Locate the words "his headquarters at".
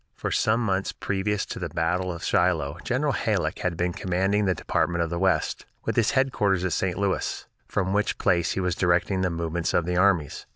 5.95-6.73